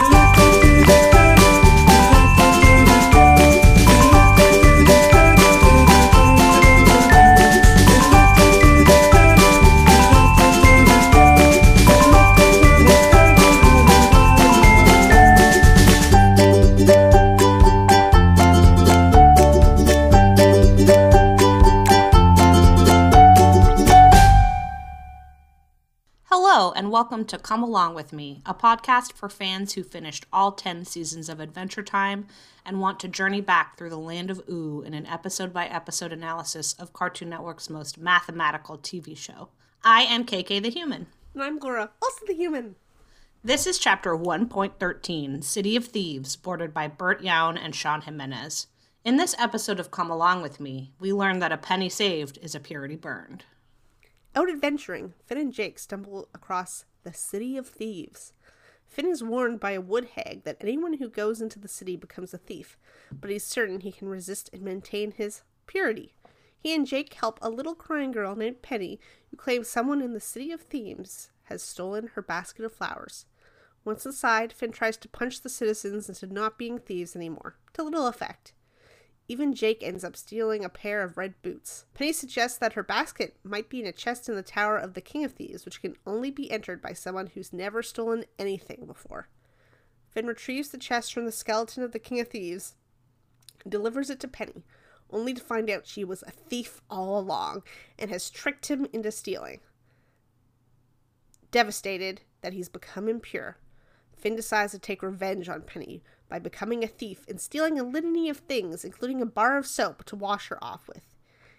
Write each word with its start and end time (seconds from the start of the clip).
Hello, 0.00 0.27
and 26.78 26.92
welcome 26.92 27.24
to 27.24 27.36
Come 27.36 27.64
Along 27.64 27.92
With 27.92 28.12
Me, 28.12 28.40
a 28.46 28.54
podcast 28.54 29.12
for 29.14 29.28
fans 29.28 29.72
who 29.72 29.82
finished 29.82 30.26
all 30.32 30.52
10 30.52 30.84
seasons 30.84 31.28
of 31.28 31.40
Adventure 31.40 31.82
Time 31.82 32.28
and 32.64 32.80
want 32.80 33.00
to 33.00 33.08
journey 33.08 33.40
back 33.40 33.76
through 33.76 33.90
the 33.90 33.98
land 33.98 34.30
of 34.30 34.40
Ooo 34.48 34.82
in 34.82 34.94
an 34.94 35.04
episode 35.04 35.52
by 35.52 35.66
episode 35.66 36.12
analysis 36.12 36.74
of 36.74 36.92
Cartoon 36.92 37.30
Network's 37.30 37.68
most 37.68 37.98
mathematical 37.98 38.78
TV 38.78 39.16
show. 39.16 39.48
I 39.82 40.02
am 40.02 40.24
KK 40.24 40.62
the 40.62 40.70
Human. 40.70 41.08
And 41.34 41.42
I'm 41.42 41.58
Gora, 41.58 41.90
also 42.00 42.26
the 42.28 42.34
human. 42.34 42.76
This 43.42 43.66
is 43.66 43.80
chapter 43.80 44.16
1.13 44.16 45.42
City 45.42 45.74
of 45.74 45.86
Thieves, 45.86 46.36
bordered 46.36 46.72
by 46.72 46.86
Bert 46.86 47.22
Youn 47.22 47.58
and 47.58 47.74
Sean 47.74 48.02
Jimenez. 48.02 48.68
In 49.04 49.16
this 49.16 49.34
episode 49.36 49.80
of 49.80 49.90
Come 49.90 50.12
Along 50.12 50.42
With 50.42 50.60
Me, 50.60 50.92
we 51.00 51.12
learn 51.12 51.40
that 51.40 51.50
a 51.50 51.56
penny 51.56 51.88
saved 51.88 52.38
is 52.40 52.54
a 52.54 52.60
purity 52.60 52.94
burned. 52.94 53.42
Out 54.34 54.50
adventuring, 54.50 55.14
Finn 55.26 55.38
and 55.38 55.52
Jake 55.52 55.78
stumble 55.78 56.28
across 56.34 56.84
the 57.02 57.12
City 57.12 57.56
of 57.56 57.66
Thieves. 57.66 58.32
Finn 58.86 59.06
is 59.06 59.22
warned 59.22 59.60
by 59.60 59.72
a 59.72 59.80
wood 59.80 60.10
hag 60.14 60.44
that 60.44 60.56
anyone 60.60 60.94
who 60.94 61.08
goes 61.08 61.40
into 61.40 61.58
the 61.58 61.68
city 61.68 61.96
becomes 61.96 62.32
a 62.32 62.38
thief, 62.38 62.78
but 63.12 63.30
he's 63.30 63.44
certain 63.44 63.80
he 63.80 63.92
can 63.92 64.08
resist 64.08 64.48
and 64.52 64.62
maintain 64.62 65.10
his 65.12 65.42
purity. 65.66 66.14
He 66.58 66.74
and 66.74 66.86
Jake 66.86 67.14
help 67.14 67.38
a 67.40 67.50
little 67.50 67.74
crying 67.74 68.12
girl 68.12 68.34
named 68.34 68.62
Penny, 68.62 68.98
who 69.30 69.36
claims 69.36 69.68
someone 69.68 70.02
in 70.02 70.12
the 70.12 70.20
City 70.20 70.52
of 70.52 70.62
Thieves 70.62 71.30
has 71.44 71.62
stolen 71.62 72.10
her 72.14 72.22
basket 72.22 72.64
of 72.64 72.72
flowers. 72.72 73.26
Once 73.84 74.04
inside, 74.04 74.52
Finn 74.52 74.72
tries 74.72 74.96
to 74.98 75.08
punch 75.08 75.40
the 75.40 75.48
citizens 75.48 76.08
into 76.08 76.26
not 76.26 76.58
being 76.58 76.78
thieves 76.78 77.16
anymore, 77.16 77.56
to 77.72 77.82
little 77.82 78.06
effect. 78.06 78.52
Even 79.30 79.54
Jake 79.54 79.82
ends 79.82 80.04
up 80.04 80.16
stealing 80.16 80.64
a 80.64 80.70
pair 80.70 81.02
of 81.02 81.18
red 81.18 81.34
boots. 81.42 81.84
Penny 81.92 82.14
suggests 82.14 82.56
that 82.58 82.72
her 82.72 82.82
basket 82.82 83.36
might 83.44 83.68
be 83.68 83.80
in 83.80 83.86
a 83.86 83.92
chest 83.92 84.26
in 84.26 84.34
the 84.34 84.42
Tower 84.42 84.78
of 84.78 84.94
the 84.94 85.02
King 85.02 85.22
of 85.22 85.32
Thieves, 85.32 85.66
which 85.66 85.82
can 85.82 85.96
only 86.06 86.30
be 86.30 86.50
entered 86.50 86.80
by 86.80 86.94
someone 86.94 87.26
who's 87.26 87.52
never 87.52 87.82
stolen 87.82 88.24
anything 88.38 88.86
before. 88.86 89.28
Finn 90.08 90.26
retrieves 90.26 90.70
the 90.70 90.78
chest 90.78 91.12
from 91.12 91.26
the 91.26 91.32
skeleton 91.32 91.82
of 91.82 91.92
the 91.92 91.98
King 91.98 92.20
of 92.20 92.28
Thieves 92.28 92.74
and 93.62 93.70
delivers 93.70 94.08
it 94.08 94.18
to 94.20 94.28
Penny, 94.28 94.64
only 95.10 95.34
to 95.34 95.42
find 95.42 95.68
out 95.68 95.86
she 95.86 96.04
was 96.04 96.22
a 96.22 96.30
thief 96.30 96.80
all 96.88 97.18
along 97.18 97.62
and 97.98 98.10
has 98.10 98.30
tricked 98.30 98.68
him 98.68 98.86
into 98.94 99.12
stealing. 99.12 99.60
Devastated 101.50 102.22
that 102.40 102.54
he's 102.54 102.70
become 102.70 103.08
impure, 103.08 103.58
Finn 104.16 104.36
decides 104.36 104.72
to 104.72 104.78
take 104.78 105.02
revenge 105.02 105.50
on 105.50 105.62
Penny 105.62 106.02
by 106.28 106.38
becoming 106.38 106.82
a 106.84 106.88
thief 106.88 107.24
and 107.28 107.40
stealing 107.40 107.78
a 107.78 107.84
litany 107.84 108.28
of 108.28 108.38
things, 108.38 108.84
including 108.84 109.20
a 109.22 109.26
bar 109.26 109.56
of 109.56 109.66
soap 109.66 110.04
to 110.04 110.16
wash 110.16 110.48
her 110.48 110.62
off 110.62 110.86
with. 110.88 111.02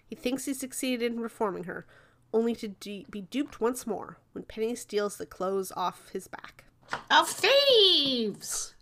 He 0.06 0.14
thinks 0.16 0.44
he 0.44 0.54
succeeded 0.54 1.12
in 1.12 1.20
reforming 1.20 1.64
her, 1.64 1.86
only 2.32 2.54
to 2.56 2.68
de- 2.68 3.06
be 3.10 3.22
duped 3.22 3.60
once 3.60 3.86
more 3.86 4.18
when 4.32 4.44
Penny 4.44 4.74
steals 4.74 5.16
the 5.16 5.26
clothes 5.26 5.72
off 5.76 6.08
his 6.12 6.28
back. 6.28 6.64
Of 7.10 7.28
thieves! 7.28 8.74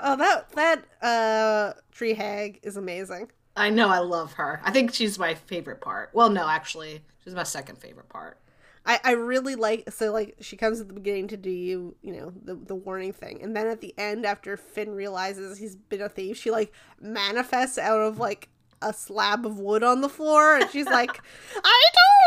Oh, 0.00 0.16
that 0.16 0.50
that 0.52 0.84
uh 1.02 1.72
tree 1.92 2.14
hag 2.14 2.60
is 2.62 2.76
amazing. 2.76 3.30
I 3.56 3.70
know 3.70 3.88
I 3.88 3.98
love 3.98 4.32
her. 4.34 4.60
I 4.64 4.70
think 4.70 4.92
she's 4.94 5.18
my 5.18 5.34
favorite 5.34 5.80
part. 5.80 6.10
Well, 6.12 6.30
no, 6.30 6.48
actually, 6.48 7.02
she's 7.22 7.34
my 7.34 7.42
second 7.42 7.78
favorite 7.78 8.08
part. 8.08 8.38
I, 8.86 9.00
I 9.02 9.12
really 9.12 9.54
like 9.54 9.90
so 9.90 10.12
like 10.12 10.36
she 10.40 10.56
comes 10.56 10.78
at 10.80 10.88
the 10.88 10.94
beginning 10.94 11.28
to 11.28 11.36
do 11.38 11.50
you 11.50 11.96
you 12.02 12.12
know 12.12 12.32
the 12.42 12.54
the 12.54 12.74
warning 12.74 13.12
thing. 13.12 13.42
And 13.42 13.56
then 13.56 13.66
at 13.66 13.80
the 13.80 13.94
end 13.96 14.26
after 14.26 14.56
Finn 14.56 14.94
realizes 14.94 15.58
he's 15.58 15.74
been 15.74 16.02
a 16.02 16.08
thief 16.08 16.36
she 16.36 16.50
like 16.50 16.72
manifests 17.00 17.78
out 17.78 18.00
of 18.00 18.18
like 18.18 18.48
a 18.82 18.92
slab 18.92 19.46
of 19.46 19.58
wood 19.58 19.82
on 19.82 20.02
the 20.02 20.08
floor. 20.10 20.56
And 20.56 20.70
she's 20.70 20.86
like 20.86 21.10
I 21.64 21.82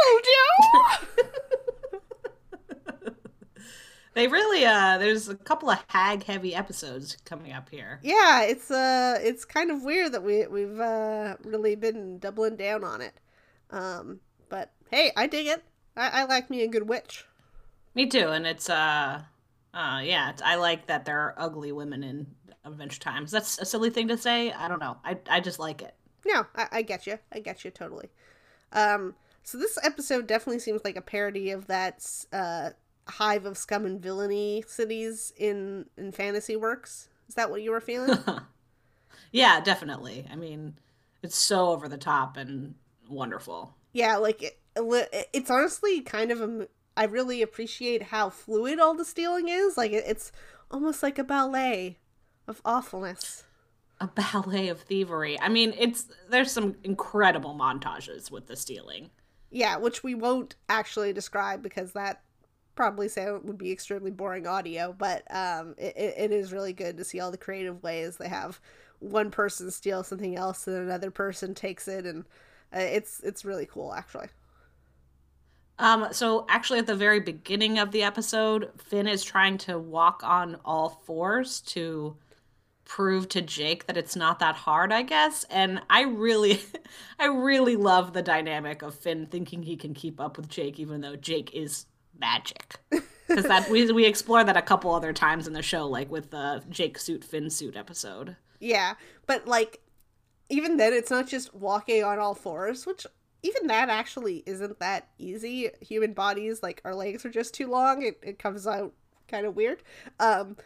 told 0.07 0.25
you 0.25 1.25
They 4.15 4.27
really 4.27 4.65
uh 4.65 4.97
there's 4.97 5.29
a 5.29 5.35
couple 5.35 5.69
of 5.69 5.77
hag 5.89 6.23
heavy 6.23 6.55
episodes 6.55 7.17
coming 7.23 7.51
up 7.53 7.69
here. 7.69 7.99
yeah 8.01 8.41
it's 8.41 8.71
uh 8.71 9.19
it's 9.21 9.45
kind 9.45 9.69
of 9.69 9.83
weird 9.83 10.11
that 10.13 10.23
we 10.23 10.47
we've 10.47 10.79
uh 10.79 11.37
really 11.43 11.75
been 11.75 12.17
doubling 12.17 12.55
down 12.55 12.83
on 12.83 13.01
it. 13.01 13.13
Um 13.69 14.21
but 14.49 14.71
hey 14.89 15.11
I 15.15 15.27
dig 15.27 15.45
it 15.45 15.63
I, 15.97 16.21
I 16.21 16.23
like 16.25 16.49
me 16.49 16.61
a 16.61 16.67
good 16.67 16.87
witch 16.87 17.25
Me 17.95 18.05
too, 18.07 18.29
and 18.29 18.45
it's 18.47 18.69
uh 18.69 19.21
uh 19.73 20.01
yeah, 20.03 20.29
it's, 20.29 20.41
I 20.41 20.55
like 20.55 20.87
that 20.87 21.05
there 21.05 21.19
are 21.19 21.33
ugly 21.37 21.71
women 21.71 22.03
in 22.03 22.27
Adventure 22.63 22.99
Times. 22.99 23.31
That's 23.31 23.57
a 23.59 23.65
silly 23.65 23.89
thing 23.89 24.07
to 24.09 24.17
say. 24.17 24.51
I 24.51 24.67
don't 24.67 24.79
know. 24.79 24.97
I 25.03 25.17
I 25.29 25.39
just 25.39 25.59
like 25.59 25.81
it. 25.81 25.95
No, 26.25 26.45
I, 26.55 26.67
I 26.71 26.81
get 26.81 27.07
you. 27.07 27.17
I 27.31 27.39
get 27.39 27.63
you 27.65 27.71
totally. 27.71 28.09
Um, 28.73 29.15
so 29.43 29.57
this 29.57 29.77
episode 29.83 30.27
definitely 30.27 30.59
seems 30.59 30.81
like 30.83 30.97
a 30.97 31.01
parody 31.01 31.51
of 31.51 31.67
that 31.67 32.05
uh, 32.33 32.71
hive 33.07 33.45
of 33.45 33.57
scum 33.57 33.85
and 33.85 34.01
villainy 34.01 34.63
cities 34.67 35.31
in 35.37 35.85
in 35.97 36.11
fantasy 36.11 36.55
works. 36.55 37.07
Is 37.29 37.35
that 37.35 37.49
what 37.49 37.61
you 37.61 37.71
were 37.71 37.81
feeling? 37.81 38.17
Yeah, 39.31 39.59
definitely. 39.61 40.25
I 40.31 40.35
mean, 40.35 40.75
it's 41.21 41.37
so 41.37 41.69
over 41.69 41.87
the 41.87 41.97
top 41.97 42.37
and 42.37 42.75
wonderful. 43.09 43.75
yeah, 43.93 44.17
like 44.17 44.41
it, 44.43 44.57
it's 45.33 45.49
honestly 45.49 46.01
kind 46.01 46.31
of 46.31 46.41
a. 46.41 46.67
I 46.95 47.05
really 47.05 47.41
appreciate 47.41 48.03
how 48.03 48.29
fluid 48.29 48.79
all 48.79 48.95
the 48.95 49.05
stealing 49.05 49.49
is. 49.49 49.77
Like 49.77 49.91
it's 49.91 50.31
almost 50.71 51.03
like 51.03 51.19
a 51.19 51.23
ballet 51.23 51.97
of 52.47 52.61
awfulness. 52.65 53.43
A 53.99 54.07
ballet 54.07 54.67
of 54.69 54.81
thievery. 54.81 55.39
I 55.39 55.49
mean, 55.49 55.73
it's 55.77 56.07
there's 56.29 56.51
some 56.51 56.75
incredible 56.83 57.55
montages 57.55 58.31
with 58.31 58.47
the 58.47 58.55
stealing. 58.55 59.09
Yeah, 59.49 59.77
which 59.77 60.03
we 60.03 60.15
won't 60.15 60.55
actually 60.69 61.13
describe 61.13 61.63
because 61.63 61.93
that 61.93 62.21
probably 62.75 63.07
sound 63.07 63.43
would 63.45 63.57
be 63.57 63.71
extremely 63.71 64.11
boring 64.11 64.47
audio. 64.47 64.93
But 64.97 65.23
um, 65.33 65.75
it, 65.77 65.95
it 65.97 66.13
it 66.17 66.31
is 66.31 66.53
really 66.53 66.73
good 66.73 66.97
to 66.97 67.03
see 67.03 67.19
all 67.19 67.31
the 67.31 67.37
creative 67.37 67.81
ways 67.83 68.17
they 68.17 68.29
have 68.29 68.59
one 68.99 69.29
person 69.31 69.69
steal 69.69 70.03
something 70.03 70.35
else 70.35 70.67
and 70.67 70.75
another 70.77 71.11
person 71.11 71.53
takes 71.53 71.87
it, 71.87 72.05
and 72.05 72.25
uh, 72.75 72.79
it's 72.79 73.19
it's 73.21 73.45
really 73.45 73.65
cool 73.65 73.93
actually. 73.93 74.27
Um, 75.79 76.07
so 76.11 76.45
actually, 76.49 76.79
at 76.79 76.87
the 76.87 76.95
very 76.95 77.19
beginning 77.19 77.77
of 77.79 77.91
the 77.91 78.03
episode, 78.03 78.71
Finn 78.77 79.07
is 79.07 79.23
trying 79.23 79.57
to 79.59 79.77
walk 79.77 80.21
on 80.23 80.57
all 80.65 81.01
fours 81.05 81.61
to 81.61 82.17
prove 82.83 83.27
to 83.29 83.41
Jake 83.41 83.85
that 83.85 83.97
it's 83.97 84.15
not 84.15 84.39
that 84.39 84.55
hard, 84.55 84.91
I 84.91 85.03
guess. 85.03 85.45
And 85.49 85.81
I 85.89 86.03
really, 86.03 86.61
I 87.19 87.25
really 87.25 87.75
love 87.75 88.13
the 88.13 88.21
dynamic 88.21 88.81
of 88.81 88.95
Finn 88.95 89.27
thinking 89.27 89.63
he 89.63 89.75
can 89.75 89.93
keep 89.93 90.19
up 90.19 90.37
with 90.37 90.49
Jake, 90.49 90.79
even 90.79 91.01
though 91.01 91.15
Jake 91.15 91.53
is 91.53 91.85
magic. 92.17 92.77
Because 93.27 93.43
that 93.43 93.69
we 93.69 93.91
we 93.91 94.05
explore 94.05 94.41
that 94.45 94.55
a 94.55 94.61
couple 94.61 94.95
other 94.95 95.11
times 95.11 95.47
in 95.47 95.53
the 95.53 95.61
show, 95.61 95.85
like 95.85 96.09
with 96.09 96.31
the 96.31 96.63
Jake 96.69 96.97
suit 96.97 97.25
Finn 97.25 97.49
suit 97.49 97.75
episode. 97.75 98.37
Yeah, 98.61 98.93
but 99.25 99.45
like 99.45 99.81
even 100.49 100.77
then, 100.77 100.93
it's 100.93 101.11
not 101.11 101.27
just 101.27 101.53
walking 101.53 102.05
on 102.05 102.19
all 102.19 102.33
fours, 102.33 102.85
which 102.85 103.05
even 103.43 103.67
that 103.67 103.89
actually 103.89 104.43
isn't 104.45 104.79
that 104.79 105.09
easy. 105.17 105.69
Human 105.81 106.13
bodies, 106.13 106.63
like 106.63 106.81
our 106.83 106.95
legs 106.95 107.25
are 107.25 107.29
just 107.29 107.53
too 107.53 107.67
long. 107.67 108.01
It, 108.01 108.19
it 108.23 108.39
comes 108.39 108.67
out 108.67 108.93
kind 109.27 109.45
of 109.45 109.55
weird. 109.55 109.83
Um, 110.19 110.57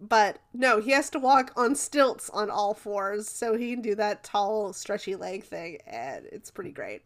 but 0.00 0.38
no, 0.52 0.80
he 0.80 0.92
has 0.92 1.10
to 1.10 1.18
walk 1.18 1.52
on 1.56 1.74
stilts 1.74 2.30
on 2.30 2.50
all 2.50 2.74
fours, 2.74 3.28
so 3.28 3.56
he 3.56 3.72
can 3.72 3.82
do 3.82 3.94
that 3.96 4.22
tall, 4.22 4.72
stretchy 4.72 5.16
leg 5.16 5.44
thing, 5.44 5.78
and 5.86 6.26
it's 6.26 6.50
pretty 6.50 6.72
great. 6.72 7.02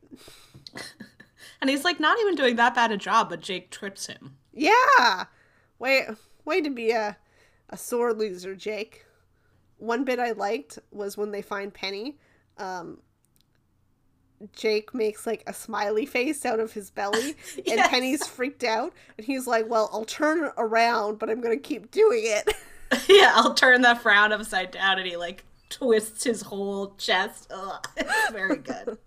And 1.61 1.71
he's 1.71 1.85
like 1.85 2.01
not 2.01 2.19
even 2.21 2.35
doing 2.35 2.57
that 2.57 2.75
bad 2.75 2.93
a 2.93 2.97
job, 2.97 3.31
but 3.31 3.41
Jake 3.41 3.71
trips 3.71 4.07
him. 4.07 4.37
Yeah, 4.53 5.25
way 5.79 6.07
way 6.45 6.61
to 6.61 6.71
be 6.71 6.91
a 6.91 7.17
a 7.71 7.77
sore 7.77 8.13
loser, 8.13 8.55
Jake. 8.55 9.05
One 9.79 10.05
bit 10.05 10.19
I 10.19 10.33
liked 10.33 10.79
was 10.91 11.17
when 11.17 11.33
they 11.33 11.43
find 11.43 11.73
Penny. 11.73 12.19
Um, 12.59 12.99
Jake 14.53 14.95
makes 14.95 15.27
like 15.27 15.43
a 15.47 15.53
smiley 15.53 16.07
face 16.07 16.45
out 16.45 16.61
of 16.61 16.73
his 16.73 16.91
belly, 16.91 17.37
and 17.67 17.81
Penny's 17.83 18.27
freaked 18.27 18.65
out, 18.65 18.93
and 19.17 19.27
he's 19.27 19.47
like, 19.47 19.69
"Well, 19.69 19.91
I'll 19.93 20.05
turn 20.05 20.51
around, 20.57 21.19
but 21.19 21.31
I'm 21.31 21.41
gonna 21.41 21.57
keep 21.57 21.91
doing 21.91 22.23
it." 22.25 22.55
yeah, 23.09 23.33
I'll 23.35 23.55
turn 23.55 23.83
the 23.83 23.95
frown 23.95 24.33
upside 24.33 24.71
down, 24.71 24.99
and 24.99 25.07
he 25.07 25.17
like 25.17 25.45
twists 25.69 26.25
his 26.25 26.43
whole 26.43 26.95
chest. 26.97 27.51
Ugh, 27.53 27.87
it's 27.97 28.31
very 28.31 28.57
good. 28.57 28.99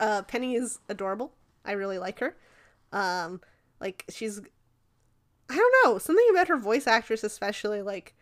Uh, 0.00 0.22
Penny 0.22 0.54
is 0.54 0.80
adorable. 0.88 1.32
I 1.64 1.72
really 1.72 1.98
like 1.98 2.18
her. 2.20 2.36
Um, 2.92 3.40
like 3.80 4.04
she's 4.08 4.40
I 5.48 5.56
don't 5.56 5.74
know, 5.84 5.98
something 5.98 6.26
about 6.30 6.48
her 6.48 6.56
voice 6.56 6.86
actress, 6.86 7.22
especially 7.22 7.82
like 7.82 8.14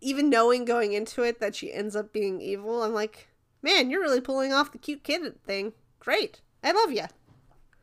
even 0.00 0.28
knowing 0.28 0.64
going 0.64 0.92
into 0.92 1.22
it 1.22 1.38
that 1.40 1.54
she 1.54 1.72
ends 1.72 1.94
up 1.94 2.12
being 2.12 2.40
evil. 2.40 2.82
I'm 2.82 2.92
like, 2.92 3.28
man, 3.62 3.90
you're 3.90 4.00
really 4.00 4.20
pulling 4.20 4.52
off 4.52 4.72
the 4.72 4.78
cute 4.78 5.04
kid 5.04 5.42
thing. 5.44 5.72
Great, 6.00 6.40
I 6.62 6.72
love 6.72 6.92
you. 6.92 7.04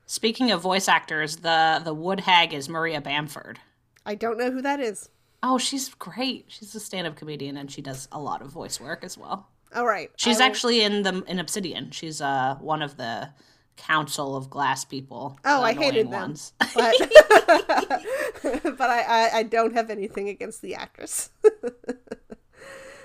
Speaking 0.06 0.52
of 0.52 0.62
voice 0.62 0.88
actors, 0.88 1.38
the 1.38 1.82
the 1.84 1.94
wood 1.94 2.22
hag 2.22 2.54
is 2.54 2.68
Maria 2.68 3.00
Bamford. 3.02 3.60
I 4.06 4.16
don't 4.16 4.38
know 4.38 4.52
who 4.52 4.62
that 4.62 4.80
is. 4.80 5.10
Oh, 5.44 5.58
she's 5.58 5.90
great. 5.90 6.46
She's 6.48 6.76
a 6.76 6.80
stand-up 6.80 7.16
comedian 7.16 7.56
and 7.58 7.72
she 7.72 7.82
does 7.82 8.08
a 8.12 8.20
lot 8.20 8.42
of 8.42 8.50
voice 8.50 8.80
work 8.80 9.04
as 9.04 9.18
well. 9.18 9.48
All 9.74 9.86
right, 9.86 10.10
She's 10.18 10.40
actually 10.40 10.82
in 10.82 11.04
the 11.04 11.24
in 11.28 11.38
Obsidian. 11.40 11.92
She's 11.92 12.22
uh 12.22 12.56
one 12.60 12.82
of 12.82 12.98
the 12.98 13.30
council 13.78 14.36
of 14.36 14.50
glass 14.50 14.84
people. 14.84 15.40
Oh, 15.46 15.62
I 15.62 15.74
hated 15.74 16.08
them. 16.08 16.22
ones. 16.22 16.54
but 16.76 16.96
but 18.42 18.82
I, 18.82 19.04
I 19.08 19.30
I 19.36 19.44
don't 19.44 19.74
have 19.74 19.90
anything 19.92 20.28
against 20.28 20.62
the 20.64 20.74
actress. 20.76 21.30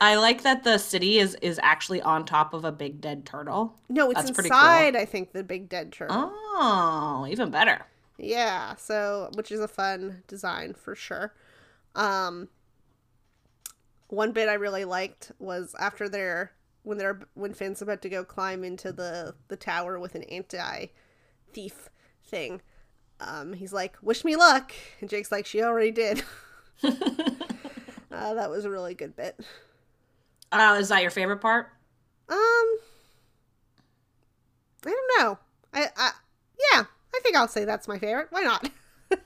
I 0.05 0.17
like 0.17 0.43
that 0.43 0.65
the 0.65 0.77
city 0.77 1.19
is 1.19 1.35
is 1.41 1.59
actually 1.63 2.03
on 2.03 2.27
top 2.27 2.53
of 2.53 2.63
a 2.67 2.71
big 2.71 3.01
dead 3.01 3.25
turtle. 3.25 3.79
no, 3.89 4.11
it's 4.11 4.21
That's 4.21 4.33
pretty 4.33 4.51
cool. 4.51 4.59
inside. 4.59 4.97
I 4.97 5.07
think 5.07 5.33
the 5.33 5.43
big 5.43 5.71
dead 5.71 5.93
turtle. 5.93 6.31
Oh, 6.31 7.27
even 7.31 7.51
better. 7.51 7.87
Yeah, 8.19 8.75
so 8.77 9.31
which 9.35 9.51
is 9.51 9.61
a 9.61 9.69
fun 9.69 10.23
design 10.29 10.75
for 10.75 10.95
sure. 10.95 11.33
Um 11.95 12.49
one 14.09 14.33
bit 14.33 14.51
I 14.51 14.55
really 14.55 14.85
liked 14.85 15.33
was 15.39 15.75
after 15.79 16.07
they're 16.07 16.53
when 16.83 16.99
they're 16.99 17.21
when 17.33 17.55
Finn's 17.55 17.81
about 17.81 18.03
to 18.03 18.11
go 18.11 18.25
climb 18.25 18.63
into 18.63 18.93
the 18.93 19.35
the 19.49 19.57
tower 19.57 19.99
with 19.99 20.15
an 20.15 20.25
anti 20.25 20.89
thief 21.55 21.89
thing. 22.23 22.61
Um 23.21 23.55
he's 23.55 23.73
like, 23.73 23.97
"Wish 24.03 24.23
me 24.23 24.37
luck." 24.37 24.73
And 25.01 25.09
Jake's 25.09 25.33
like, 25.33 25.47
"She 25.47 25.63
already 25.63 25.93
did." 25.93 26.23
uh, 26.85 28.35
that 28.35 28.51
was 28.51 28.67
a 28.67 28.71
really 28.71 28.93
good 28.93 29.17
bit. 29.17 29.41
Oh, 30.57 30.79
is 30.79 30.89
that 30.89 31.03
your 31.03 31.11
favorite 31.11 31.39
part? 31.39 31.67
Um 32.29 32.39
I 34.87 34.91
don't 34.91 35.11
know. 35.19 35.39
I 35.73 35.89
I 35.97 36.11
yeah, 36.73 36.85
I 37.15 37.21
think 37.23 37.37
I'll 37.37 37.49
say 37.49 37.65
that's 37.65 37.89
my 37.89 37.99
favorite. 37.99 38.29
Why 38.31 38.41
not? 38.43 38.71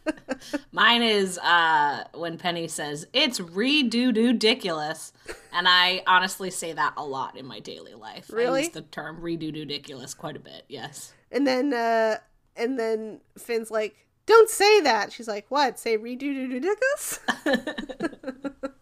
Mine 0.72 1.02
is 1.02 1.38
uh 1.38 2.04
when 2.14 2.38
Penny 2.38 2.66
says 2.66 3.06
it's 3.12 3.40
redo 3.40 4.14
ridiculous, 4.16 5.12
and 5.52 5.68
I 5.68 6.02
honestly 6.06 6.50
say 6.50 6.72
that 6.72 6.94
a 6.96 7.04
lot 7.04 7.36
in 7.36 7.44
my 7.44 7.60
daily 7.60 7.94
life. 7.94 8.30
Really? 8.32 8.60
I 8.60 8.64
use 8.64 8.72
the 8.72 8.82
term 8.82 9.20
redo 9.20 9.52
ridiculous 9.52 10.14
quite 10.14 10.36
a 10.36 10.40
bit. 10.40 10.64
Yes. 10.68 11.12
And 11.30 11.46
then 11.46 11.74
uh 11.74 12.16
and 12.56 12.78
then 12.78 13.20
Finn's 13.36 13.70
like, 13.70 13.96
"Don't 14.26 14.48
say 14.48 14.80
that." 14.80 15.12
She's 15.12 15.28
like, 15.28 15.46
"What? 15.50 15.78
Say 15.78 15.98
redo 15.98 16.20
do 16.20 16.48
ridiculous?" 16.48 17.20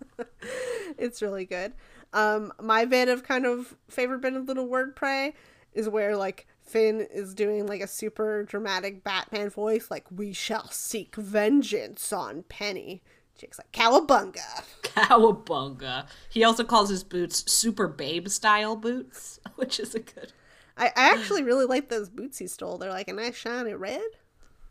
it's 0.99 1.23
really 1.23 1.45
good. 1.45 1.73
Um 2.12 2.53
my 2.61 2.85
bit 2.85 3.08
of 3.08 3.25
kind 3.25 3.47
of 3.47 3.76
favorite 3.88 4.20
bit 4.20 4.35
of 4.35 4.47
little 4.47 4.69
wordplay 4.69 5.32
is 5.73 5.88
where 5.88 6.17
like 6.17 6.47
Finn 6.62 7.06
is 7.12 7.35
doing 7.35 7.67
like 7.67 7.81
a 7.81 7.87
super 7.87 8.43
dramatic 8.43 9.05
Batman 9.05 9.50
voice 9.50 9.91
like, 9.91 10.05
"We 10.11 10.32
shall 10.32 10.69
seek 10.69 11.14
vengeance 11.14 12.12
on 12.12 12.43
Penny." 12.44 13.03
Jake's 13.38 13.58
like, 13.58 13.70
"Cowabunga." 13.73 14.64
Cowabunga. 14.82 16.06
He 16.29 16.43
also 16.43 16.64
calls 16.64 16.88
his 16.88 17.05
boots 17.05 17.50
super 17.50 17.87
babe 17.87 18.29
style 18.29 18.75
boots, 18.75 19.38
which 19.56 19.79
is 19.79 19.94
a 19.94 20.00
good. 20.00 20.32
I, 20.76 20.87
I 20.88 21.11
actually 21.12 21.43
really 21.43 21.64
like 21.64 21.88
those 21.88 22.09
boots 22.09 22.38
he 22.38 22.47
stole. 22.47 22.79
They're 22.79 22.91
like 22.91 23.09
a 23.09 23.12
nice 23.12 23.37
shiny 23.37 23.75
red. 23.75 24.02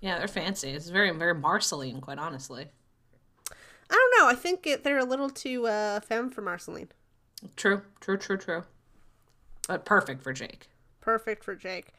Yeah, 0.01 0.19
they're 0.19 0.27
fancy. 0.27 0.69
It's 0.69 0.89
very, 0.89 1.09
very 1.11 1.33
Marceline, 1.33 1.99
quite 1.99 2.19
honestly. 2.19 2.67
I 3.89 3.93
don't 3.93 4.19
know. 4.19 4.29
I 4.29 4.35
think 4.35 4.67
it, 4.67 4.83
they're 4.83 4.99
a 4.99 5.05
little 5.05 5.29
too 5.29 5.65
uh, 5.65 5.99
femme 6.01 6.29
for 6.29 6.41
Marceline. 6.41 6.89
True, 7.55 7.81
true, 7.99 8.17
true, 8.17 8.37
true. 8.37 8.63
But 9.67 9.85
perfect 9.85 10.23
for 10.23 10.33
Jake. 10.33 10.69
Perfect 11.01 11.43
for 11.43 11.55
Jake. 11.55 11.89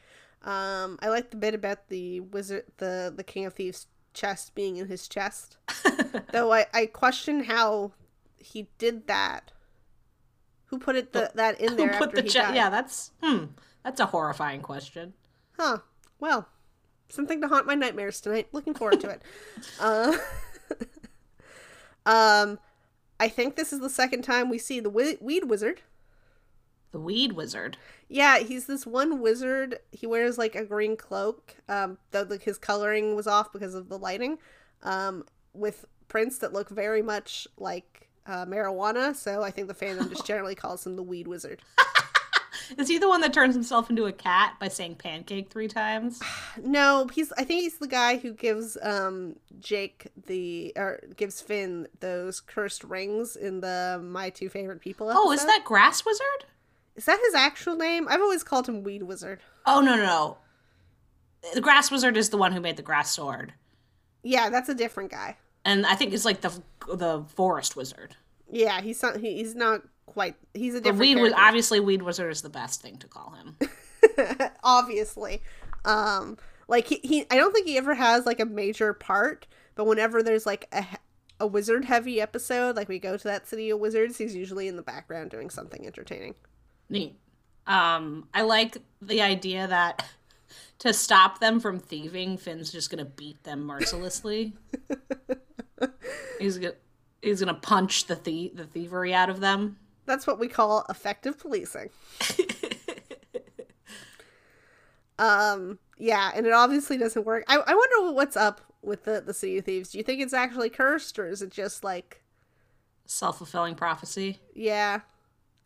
Um, 0.43 0.99
I 1.01 1.09
like 1.09 1.31
the 1.31 1.37
bit 1.37 1.53
about 1.53 1.89
the 1.89 2.19
wizard, 2.21 2.65
the 2.77 3.13
the 3.15 3.23
King 3.23 3.45
of 3.45 3.53
Thieves 3.53 3.87
chest 4.13 4.55
being 4.55 4.77
in 4.77 4.87
his 4.87 5.07
chest. 5.07 5.57
Though 6.31 6.53
I 6.53 6.65
I 6.73 6.85
question 6.85 7.45
how 7.45 7.93
he 8.37 8.67
did 8.77 9.07
that. 9.07 9.51
Who 10.65 10.79
put 10.79 10.95
it 10.95 11.13
the, 11.13 11.31
that 11.35 11.59
in 11.59 11.75
there 11.77 11.87
Who 11.87 11.97
put 11.97 12.09
after 12.09 12.15
the 12.17 12.21
he 12.23 12.29
che-? 12.29 12.55
Yeah, 12.55 12.69
that's 12.69 13.11
hmm. 13.21 13.45
That's 13.83 13.99
a 13.99 14.07
horrifying 14.07 14.61
question. 14.61 15.13
Huh. 15.57 15.79
Well, 16.19 16.49
something 17.09 17.41
to 17.41 17.47
haunt 17.47 17.65
my 17.65 17.75
nightmares 17.75 18.19
tonight. 18.21 18.49
Looking 18.51 18.73
forward 18.73 18.99
to 19.01 19.09
it. 19.09 19.21
uh, 19.79 20.17
um, 22.05 22.59
I 23.19 23.29
think 23.29 23.55
this 23.55 23.73
is 23.73 23.79
the 23.79 23.89
second 23.89 24.23
time 24.23 24.49
we 24.49 24.57
see 24.57 24.79
the 24.79 24.89
wi- 24.89 25.17
weed 25.19 25.45
wizard. 25.45 25.81
The 26.91 26.99
weed 26.99 27.33
wizard. 27.33 27.77
Yeah, 28.07 28.39
he's 28.39 28.65
this 28.65 28.85
one 28.85 29.19
wizard. 29.19 29.79
He 29.91 30.07
wears 30.07 30.37
like 30.37 30.55
a 30.55 30.65
green 30.65 30.95
cloak. 30.95 31.55
Um, 31.67 31.97
though 32.11 32.23
like 32.23 32.43
his 32.43 32.57
coloring 32.57 33.15
was 33.15 33.27
off 33.27 33.51
because 33.51 33.73
of 33.75 33.89
the 33.89 33.97
lighting. 33.97 34.37
Um, 34.83 35.25
with 35.53 35.85
prints 36.07 36.37
that 36.37 36.53
look 36.53 36.69
very 36.69 37.01
much 37.01 37.47
like 37.57 38.09
uh, 38.25 38.45
marijuana. 38.45 39.15
So 39.15 39.41
I 39.43 39.51
think 39.51 39.67
the 39.67 39.73
fandom 39.73 40.09
just 40.09 40.25
generally 40.25 40.55
calls 40.55 40.85
him 40.85 40.95
the 40.95 41.03
weed 41.03 41.27
wizard. 41.27 41.61
Is 42.77 42.87
he 42.87 42.97
the 42.97 43.07
one 43.07 43.21
that 43.21 43.33
turns 43.33 43.53
himself 43.55 43.89
into 43.89 44.05
a 44.05 44.11
cat 44.11 44.55
by 44.59 44.67
saying 44.67 44.95
pancake 44.95 45.49
three 45.49 45.67
times? 45.67 46.21
No, 46.63 47.07
he's. 47.13 47.31
I 47.33 47.43
think 47.43 47.61
he's 47.61 47.77
the 47.77 47.87
guy 47.87 48.17
who 48.17 48.33
gives 48.33 48.77
um 48.81 49.35
Jake 49.59 50.07
the 50.25 50.73
or 50.75 50.99
gives 51.15 51.39
Finn 51.41 51.87
those 51.99 52.39
cursed 52.41 52.83
rings 52.83 53.35
in 53.35 53.61
the 53.61 54.01
My 54.03 54.29
Two 54.31 54.49
Favorite 54.49 54.81
People. 54.81 55.09
Episode. 55.09 55.21
Oh, 55.23 55.31
is 55.31 55.45
that 55.45 55.63
grass 55.63 56.03
wizard? 56.05 56.45
is 56.95 57.05
that 57.05 57.19
his 57.23 57.35
actual 57.35 57.75
name? 57.75 58.07
I've 58.09 58.21
always 58.21 58.43
called 58.43 58.67
him 58.67 58.81
Weed 58.83 59.03
Wizard. 59.03 59.39
Oh 59.67 59.81
no 59.81 59.95
no 59.95 60.03
no. 60.05 60.37
The 61.53 61.61
grass 61.61 61.91
wizard 61.91 62.17
is 62.17 62.29
the 62.29 62.37
one 62.37 62.51
who 62.51 62.59
made 62.59 62.75
the 62.77 62.81
grass 62.81 63.11
sword, 63.11 63.53
Yeah, 64.23 64.49
that's 64.49 64.67
a 64.69 64.73
different 64.75 65.11
guy. 65.11 65.37
and 65.63 65.85
I 65.85 65.93
think 65.95 66.13
it's 66.13 66.25
like 66.25 66.41
the 66.41 66.51
the 66.91 67.23
forest 67.35 67.75
wizard. 67.75 68.15
Yeah, 68.51 68.81
he's 68.81 69.01
not. 69.03 69.17
He's 69.17 69.53
not 69.55 69.81
quite. 70.07 70.35
He's 70.55 70.73
a 70.73 70.81
different. 70.81 70.99
weed 70.99 71.15
was 71.17 71.33
obviously 71.33 71.79
weed 71.79 72.01
wizard 72.01 72.31
is 72.31 72.41
the 72.41 72.49
best 72.49 72.81
thing 72.81 72.97
to 72.97 73.07
call 73.07 73.35
him. 73.35 73.57
obviously 74.63 75.41
um 75.85 76.37
like 76.67 76.87
he, 76.87 76.99
he 77.03 77.25
i 77.31 77.35
don't 77.35 77.51
think 77.51 77.67
he 77.67 77.77
ever 77.77 77.95
has 77.95 78.25
like 78.25 78.39
a 78.39 78.45
major 78.45 78.93
part 78.93 79.47
but 79.75 79.85
whenever 79.85 80.21
there's 80.21 80.45
like 80.45 80.67
a, 80.71 80.85
a 81.39 81.47
wizard 81.47 81.85
heavy 81.85 82.21
episode 82.21 82.75
like 82.75 82.87
we 82.87 82.99
go 82.99 83.17
to 83.17 83.23
that 83.23 83.47
city 83.47 83.69
of 83.69 83.79
wizards 83.79 84.17
he's 84.17 84.35
usually 84.35 84.67
in 84.67 84.75
the 84.75 84.81
background 84.83 85.31
doing 85.31 85.49
something 85.49 85.85
entertaining 85.85 86.35
Neat. 86.89 87.19
Um, 87.65 88.27
I 88.33 88.43
like 88.43 88.77
the 89.01 89.21
idea 89.21 89.67
that 89.67 90.05
to 90.79 90.93
stop 90.93 91.39
them 91.39 91.59
from 91.59 91.79
thieving, 91.79 92.37
Finn's 92.37 92.71
just 92.71 92.89
gonna 92.89 93.05
beat 93.05 93.43
them 93.43 93.65
mercilessly. 93.65 94.53
he's 96.39 96.57
gonna 96.57 96.73
he's 97.21 97.39
gonna 97.41 97.53
punch 97.53 98.05
the 98.05 98.15
thie- 98.15 98.51
the 98.53 98.65
thievery 98.65 99.13
out 99.13 99.29
of 99.29 99.39
them. 99.41 99.77
That's 100.07 100.25
what 100.25 100.39
we 100.39 100.47
call 100.47 100.83
effective 100.89 101.37
policing 101.37 101.89
um 105.19 105.79
yeah 105.97 106.31
and 106.35 106.45
it 106.45 106.53
obviously 106.53 106.97
doesn't 106.97 107.25
work 107.25 107.43
i, 107.47 107.55
I 107.55 107.73
wonder 107.73 108.11
what's 108.13 108.37
up 108.37 108.61
with 108.83 109.03
the 109.05 109.21
the 109.25 109.33
city 109.33 109.57
of 109.57 109.65
thieves 109.65 109.89
do 109.91 109.97
you 109.97 110.03
think 110.03 110.21
it's 110.21 110.33
actually 110.33 110.69
cursed 110.69 111.17
or 111.17 111.27
is 111.27 111.41
it 111.41 111.49
just 111.51 111.83
like 111.83 112.21
Self 113.09 113.37
fulfilling 113.37 113.75
prophecy. 113.75 114.39
yeah 114.53 115.01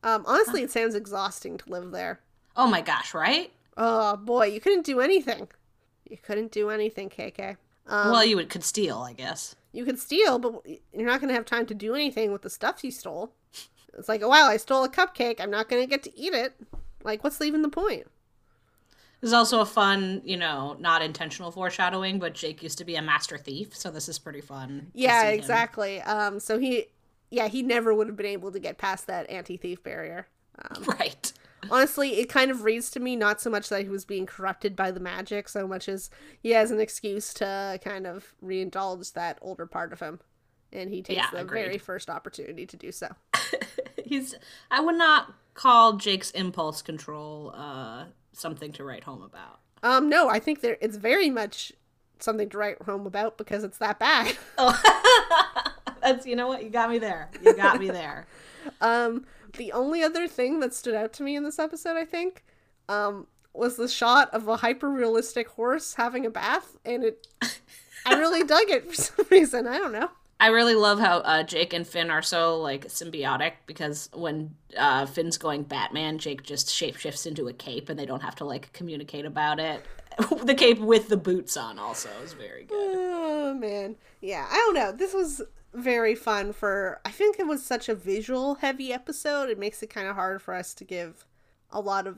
um 0.03 0.24
honestly 0.27 0.62
it 0.62 0.71
sounds 0.71 0.95
exhausting 0.95 1.57
to 1.57 1.69
live 1.69 1.91
there 1.91 2.19
Oh 2.53 2.67
my 2.67 2.81
gosh, 2.81 3.13
right? 3.13 3.50
Oh 3.77 4.17
boy, 4.17 4.48
you 4.48 4.60
couldn't 4.60 4.86
do 4.86 5.00
anything. 5.00 5.48
You 6.10 6.17
couldn't 6.17 6.51
do 6.51 6.69
anything, 6.69 7.10
KK. 7.10 7.55
Um, 7.88 8.12
well, 8.12 8.25
you 8.25 8.36
would 8.36 8.50
could 8.50 8.65
steal, 8.65 8.98
I 8.98 9.13
guess. 9.13 9.55
you 9.71 9.86
could 9.86 9.98
steal, 9.98 10.38
but 10.38 10.62
you're 10.91 11.07
not 11.07 11.21
going 11.21 11.29
to 11.29 11.33
have 11.33 11.45
time 11.45 11.65
to 11.67 11.74
do 11.74 11.95
anything 11.95 12.33
with 12.33 12.41
the 12.41 12.50
stuff 12.50 12.83
you 12.83 12.91
stole. 12.91 13.31
It's 13.98 14.10
like, 14.10 14.21
oh 14.21 14.29
wow, 14.29 14.48
I 14.48 14.57
stole 14.57 14.83
a 14.83 14.89
cupcake. 14.89 15.39
I'm 15.39 15.51
not 15.51 15.69
going 15.69 15.81
to 15.83 15.89
get 15.89 16.03
to 16.03 16.17
eat 16.17 16.33
it. 16.33 16.53
Like, 17.03 17.24
what's 17.24 17.41
even 17.41 17.62
the 17.62 17.69
point? 17.69 18.07
There's 19.21 19.33
also 19.33 19.62
a 19.62 19.65
fun, 19.65 20.21
you 20.25 20.36
know, 20.38 20.75
not 20.79 21.03
intentional 21.03 21.51
foreshadowing, 21.51 22.17
but 22.17 22.33
Jake 22.33 22.63
used 22.63 22.79
to 22.79 22.86
be 22.86 22.95
a 22.95 23.01
master 23.03 23.38
thief, 23.38 23.75
so 23.75 23.91
this 23.91 24.10
is 24.10 24.17
pretty 24.17 24.41
fun. 24.41 24.88
Yeah, 24.95 25.27
him. 25.29 25.38
exactly. 25.39 26.01
Um, 26.01 26.39
so 26.39 26.57
he, 26.57 26.86
yeah, 27.29 27.48
he 27.48 27.62
never 27.62 27.93
would 27.93 28.07
have 28.07 28.15
been 28.15 28.25
able 28.25 28.51
to 28.51 28.60
get 28.60 28.79
past 28.79 29.05
that 29.07 29.29
anti-thief 29.29 29.83
barrier. 29.83 30.27
Um, 30.60 30.83
Right. 31.00 31.31
honestly, 31.69 32.15
it 32.19 32.29
kind 32.29 32.50
of 32.50 32.63
reads 32.63 32.89
to 32.91 33.00
me 33.00 33.15
not 33.15 33.39
so 33.39 33.51
much 33.51 33.69
that 33.69 33.83
he 33.83 33.89
was 33.89 34.05
being 34.05 34.25
corrupted 34.25 34.75
by 34.75 34.89
the 34.89 35.00
magic, 35.00 35.48
so 35.50 35.67
much 35.67 35.88
as 35.88 36.10
he 36.41 36.50
has 36.51 36.71
an 36.71 36.79
excuse 36.79 37.31
to 37.36 37.79
kind 37.83 38.07
of 38.07 38.33
reindulge 38.43 39.13
that 39.13 39.38
older 39.43 39.67
part 39.67 39.93
of 39.93 40.00
him, 40.00 40.19
and 40.74 40.89
he 40.89 41.03
takes 41.03 41.17
Yeah, 41.17 41.29
the 41.31 41.41
agreed. 41.41 41.62
very 41.65 41.77
first 41.77 42.10
opportunity 42.10 42.65
to 42.65 42.75
do 42.75 42.91
so. 42.91 43.10
He's 44.12 44.36
I 44.70 44.82
would 44.82 44.98
not 44.98 45.34
call 45.53 45.94
Jake's 45.94 46.32
impulse 46.32 46.82
control 46.82 47.53
uh 47.56 48.08
something 48.34 48.74
to 48.74 48.84
write 48.84 49.06
home 49.06 49.22
about. 49.22 49.60
Um, 49.84 50.10
no, 50.10 50.27
I 50.27 50.38
think 50.38 50.60
there 50.60 50.77
it's 50.82 50.98
very 50.98 51.30
much 51.30 51.72
something 52.20 52.50
to 52.50 52.58
write 52.58 52.82
home 52.82 53.06
about 53.08 53.38
because 53.38 53.63
it's 53.63 53.77
that 53.77 54.00
bad. 54.00 54.36
Oh, 54.58 54.77
that's 56.01 56.25
you 56.25 56.36
know 56.36 56.50
what 56.50 56.62
you 56.62 56.70
got 56.70 56.89
me 56.89 57.00
there. 57.00 57.30
You 57.41 57.56
got 57.56 57.80
me 57.80 57.89
there. 57.89 58.27
Um, 58.80 59.25
the 59.58 59.72
only 59.72 60.03
other 60.03 60.27
thing 60.27 60.60
that 60.60 60.72
stood 60.72 60.94
out 60.94 61.13
to 61.13 61.24
me 61.24 61.36
in 61.36 61.44
this 61.44 61.58
episode, 61.58 61.98
I 61.98 62.06
think, 62.06 62.44
um, 62.88 63.25
was 63.56 63.75
the 63.75 63.88
shot 63.88 64.32
of 64.36 64.48
a 64.48 64.58
hyper 64.58 64.88
realistic 64.88 65.48
horse 65.48 65.96
having 65.96 66.27
a 66.27 66.30
bath, 66.30 66.77
and 66.86 67.03
it. 67.03 67.27
I 68.06 68.20
really 68.20 68.44
dug 68.44 68.70
it 68.70 68.86
for 68.86 68.94
some 68.94 69.25
reason. 69.32 69.65
I 69.65 69.80
don't 69.80 69.94
know. 69.94 70.12
I 70.41 70.48
really 70.48 70.74
love 70.74 71.00
how 71.00 71.19
uh, 71.19 71.43
Jake 71.43 71.71
and 71.71 71.86
Finn 71.86 72.10
are 72.10 72.24
so 72.24 72.60
like 72.60 72.88
symbiotic 72.88 73.53
because 73.67 74.10
when 74.12 74.55
uh, 74.75 75.05
Finn's 75.05 75.38
going 75.38 75.62
Batman, 75.62 76.17
Jake 76.17 76.41
just 76.41 76.67
shapeshifts 76.67 77.27
into 77.27 77.48
a 77.48 77.53
cape 77.53 77.89
and 77.89 78.00
they 78.00 78.07
don't 78.07 78.24
have 78.24 78.33
to 78.38 78.45
like 78.45 78.74
communicate 78.74 79.25
about 79.25 79.60
it. 79.60 79.86
the 80.43 80.55
cape 80.55 80.79
with 80.79 81.10
the 81.10 81.15
boots 81.15 81.55
on 81.55 81.77
also 81.77 82.10
is 82.24 82.33
very 82.33 82.63
good. 82.63 82.75
Oh 82.75 83.53
man, 83.53 83.98
yeah. 84.19 84.48
I 84.50 84.55
don't 84.55 84.74
know. 84.74 84.91
This 84.91 85.13
was 85.13 85.43
very 85.75 86.15
fun 86.15 86.53
for. 86.53 87.00
I 87.05 87.12
think 87.12 87.38
it 87.38 87.45
was 87.45 87.63
such 87.63 87.88
a 87.88 87.93
visual 87.93 88.55
heavy 88.55 88.91
episode. 88.91 89.48
It 89.51 89.60
makes 89.60 89.83
it 89.83 89.91
kind 89.91 90.07
of 90.07 90.15
hard 90.15 90.41
for 90.41 90.55
us 90.55 90.74
to 90.74 90.83
give 90.83 91.24
a 91.69 91.79
lot 91.79 92.07
of 92.07 92.17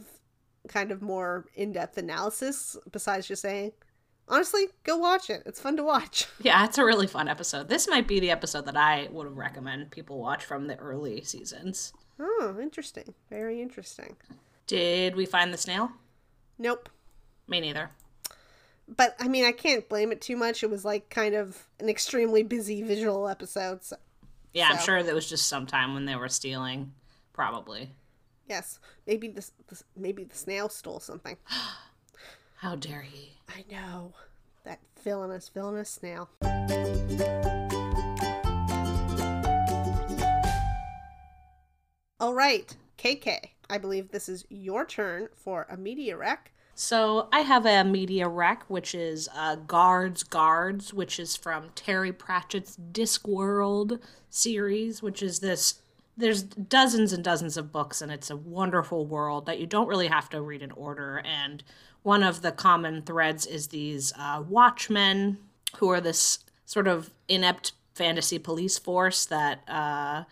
kind 0.70 0.94
of 0.94 1.02
more 1.02 1.44
in 1.56 1.74
depth 1.74 1.98
analysis. 1.98 2.78
Besides 2.90 3.28
just 3.28 3.42
saying, 3.42 3.74
honestly, 4.28 4.68
go 4.84 4.98
watch 4.98 5.30
it. 5.30 5.44
It's 5.46 5.60
fun 5.60 5.78
to 5.78 5.84
watch. 5.84 6.28
Yeah, 6.40 6.66
it's 6.66 6.78
a 6.78 6.84
really 6.84 7.08
fun 7.08 7.30
episode. 7.30 7.70
This 7.70 7.88
might 7.88 8.08
be 8.08 8.20
the 8.20 8.32
episode 8.32 8.66
that 8.66 8.76
I 8.76 9.08
would 9.12 9.36
recommend 9.38 9.92
people 9.92 10.20
watch 10.20 10.44
from 10.44 10.68
the 10.68 10.76
early 10.76 11.24
seasons. 11.24 11.94
Oh, 12.20 12.58
interesting. 12.62 13.14
Very 13.30 13.62
interesting. 13.62 14.18
Did 14.68 15.16
we 15.16 15.26
find 15.26 15.54
the 15.54 15.58
snail? 15.58 15.92
Nope. 16.60 16.90
Me 17.48 17.62
neither. 17.62 17.92
But 18.88 19.16
I 19.20 19.30
mean, 19.30 19.46
I 19.46 19.54
can't 19.54 19.88
blame 19.88 20.12
it 20.12 20.20
too 20.22 20.36
much. 20.36 20.64
It 20.64 20.70
was 20.70 20.84
like 20.84 21.10
kind 21.10 21.34
of 21.34 21.68
an 21.80 21.88
extremely 21.88 22.44
busy 22.44 22.82
visual 22.82 23.30
episode. 23.30 23.84
So, 23.84 23.96
Yeah, 24.54 24.70
I'm 24.72 24.80
sure 24.80 25.02
that 25.02 25.16
was 25.16 25.30
just 25.30 25.48
sometime 25.48 25.94
when 25.94 26.06
they 26.06 26.16
were 26.16 26.30
stealing. 26.30 26.92
Probably. 27.32 27.90
yes, 28.48 28.80
maybe 29.08 29.28
this, 29.30 29.54
this 29.70 29.84
maybe 29.96 30.26
the 30.26 30.36
snail 30.36 30.68
stole 30.68 31.00
something. 31.00 31.38
How 32.64 32.78
dare 32.78 33.02
he? 33.02 33.34
I 33.50 33.66
know 33.70 34.14
that 34.64 34.80
villainous, 35.04 35.50
villainous 35.50 35.90
snail. 35.90 36.30
All 42.22 42.34
right, 42.34 42.74
KK. 42.98 43.38
I 43.70 43.78
believe 43.78 44.12
this 44.12 44.30
is 44.30 44.46
your 44.48 44.86
turn 44.86 45.28
for 45.36 45.68
a 45.70 45.76
media 45.76 46.16
rec. 46.16 46.54
So 46.74 47.28
I 47.34 47.42
have 47.42 47.66
a 47.66 47.84
media 47.84 48.30
rec, 48.30 48.64
which 48.70 48.96
is 48.96 49.28
uh, 49.36 49.56
Guards 49.56 50.24
Guards, 50.24 50.94
which 50.94 51.20
is 51.20 51.36
from 51.36 51.72
Terry 51.76 52.14
Pratchett's 52.14 52.78
Discworld 52.94 54.00
series, 54.30 55.04
which 55.04 55.22
is 55.22 55.40
this. 55.40 55.82
There's 56.16 56.44
dozens 56.44 57.12
and 57.12 57.24
dozens 57.26 57.58
of 57.58 57.74
books, 57.74 58.02
and 58.02 58.10
it's 58.10 58.30
a 58.30 58.38
wonderful 58.38 59.06
world 59.06 59.48
that 59.48 59.60
you 59.60 59.66
don't 59.66 59.88
really 59.88 60.08
have 60.08 60.30
to 60.30 60.42
read 60.42 60.62
in 60.62 60.72
order. 60.72 61.18
And 61.26 61.62
one 62.04 62.22
of 62.22 62.42
the 62.42 62.52
common 62.52 63.02
threads 63.02 63.46
is 63.46 63.70
these 63.70 64.14
uh, 64.18 64.44
Watchmen, 64.48 65.38
who 65.78 65.90
are 65.90 66.02
this 66.02 66.40
sort 66.66 66.88
of 66.88 67.12
inept 67.28 67.72
fantasy 67.96 68.38
police 68.38 68.78
force 68.78 69.26
that 69.26 69.68
uh, 69.68 70.24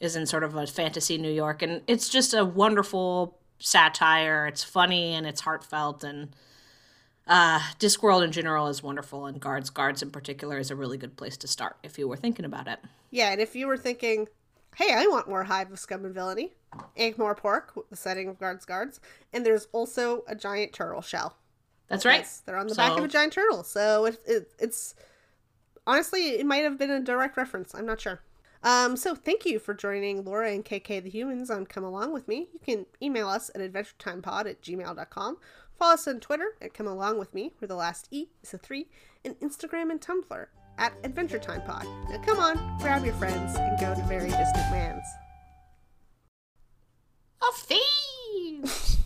is 0.00 0.16
in 0.16 0.26
sort 0.26 0.44
of 0.44 0.54
a 0.54 0.66
fantasy 0.66 1.18
New 1.18 1.32
York, 1.32 1.62
and 1.62 1.82
it's 1.86 2.08
just 2.08 2.34
a 2.34 2.44
wonderful 2.44 3.36
satire. 3.58 4.46
It's 4.46 4.62
funny 4.62 5.14
and 5.14 5.26
it's 5.26 5.40
heartfelt, 5.40 6.04
and 6.04 6.34
uh, 7.26 7.58
Discworld 7.78 8.24
in 8.24 8.32
general 8.32 8.68
is 8.68 8.82
wonderful, 8.82 9.26
and 9.26 9.40
Guards 9.40 9.70
Guards 9.70 10.02
in 10.02 10.10
particular 10.10 10.58
is 10.58 10.70
a 10.70 10.76
really 10.76 10.98
good 10.98 11.16
place 11.16 11.36
to 11.38 11.48
start 11.48 11.76
if 11.82 11.98
you 11.98 12.06
were 12.06 12.16
thinking 12.16 12.44
about 12.44 12.68
it. 12.68 12.78
Yeah, 13.10 13.32
and 13.32 13.40
if 13.40 13.56
you 13.56 13.66
were 13.66 13.76
thinking, 13.76 14.28
hey, 14.76 14.94
I 14.94 15.06
want 15.06 15.28
more 15.28 15.44
Hive 15.44 15.72
of 15.72 15.78
Scum 15.78 16.04
and 16.04 16.14
Villainy, 16.14 16.52
Ankh-Morpork, 16.96 17.84
the 17.90 17.96
setting 17.96 18.28
of 18.28 18.38
Guards 18.38 18.64
Guards, 18.64 19.00
and 19.32 19.44
there's 19.44 19.68
also 19.72 20.24
a 20.28 20.34
giant 20.34 20.72
turtle 20.72 21.02
shell. 21.02 21.36
That's 21.88 22.04
right. 22.04 22.20
Yes, 22.20 22.42
they're 22.44 22.56
on 22.56 22.66
the 22.66 22.74
back 22.74 22.98
of 22.98 23.04
a 23.04 23.08
giant 23.08 23.32
turtle. 23.32 23.64
So 23.64 24.04
it, 24.04 24.20
it, 24.26 24.52
it's 24.58 24.94
honestly, 25.86 26.30
it 26.30 26.46
might 26.46 26.64
have 26.64 26.78
been 26.78 26.90
a 26.90 27.00
direct 27.00 27.36
reference. 27.36 27.74
I'm 27.74 27.86
not 27.86 28.00
sure. 28.00 28.20
Um, 28.62 28.96
so 28.96 29.14
thank 29.14 29.46
you 29.46 29.58
for 29.58 29.72
joining 29.72 30.24
Laura 30.24 30.50
and 30.50 30.64
KK 30.64 31.02
the 31.02 31.10
Humans 31.10 31.50
on 31.50 31.64
Come 31.64 31.84
Along 31.84 32.12
With 32.12 32.28
Me. 32.28 32.48
You 32.52 32.60
can 32.64 32.86
email 33.00 33.28
us 33.28 33.50
at 33.54 33.60
adventuretimepod 33.60 34.46
at 34.46 34.62
gmail.com. 34.62 35.38
Follow 35.78 35.94
us 35.94 36.08
on 36.08 36.20
Twitter 36.20 36.56
at 36.60 36.74
Come 36.74 36.88
Along 36.88 37.18
With 37.18 37.32
Me, 37.32 37.52
where 37.58 37.68
the 37.68 37.76
last 37.76 38.08
E 38.10 38.26
is 38.42 38.52
a 38.52 38.58
3, 38.58 38.86
and 39.24 39.38
Instagram 39.40 39.90
and 39.90 40.00
Tumblr 40.00 40.46
at 40.76 40.92
Adventure 41.04 41.38
Time 41.38 41.62
Pod. 41.62 41.86
Now 42.10 42.20
come 42.24 42.38
on, 42.38 42.78
grab 42.80 43.04
your 43.04 43.14
friends, 43.14 43.56
and 43.56 43.78
go 43.78 43.94
to 43.94 44.02
very 44.02 44.28
distant 44.28 44.72
lands 44.72 45.06
of 47.42 47.54
thieves. 47.56 48.97